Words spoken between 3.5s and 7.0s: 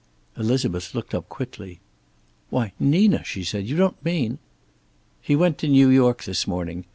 "You don't mean" "He went to New York this morning.